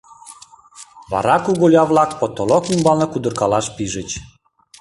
[1.11, 4.09] Вара куголя-влак потолок ӱмбалне удыркалаш пижыч.